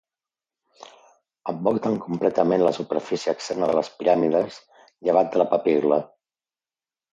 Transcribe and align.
Envolten 1.53 1.97
completament 2.05 2.65
la 2.69 2.73
superfície 2.79 3.35
externa 3.37 3.71
de 3.73 3.77
les 3.81 3.93
piràmides, 4.01 4.59
llevat 5.11 5.33
de 5.37 5.45
la 5.45 5.49
papil·la. 5.55 6.03